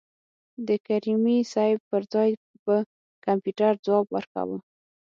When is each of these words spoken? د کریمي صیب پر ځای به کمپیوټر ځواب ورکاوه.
د 0.67 0.69
کریمي 0.87 1.37
صیب 1.53 1.79
پر 1.89 2.01
ځای 2.13 2.29
به 2.65 2.77
کمپیوټر 3.25 3.71
ځواب 3.85 4.05
ورکاوه. 4.11 4.57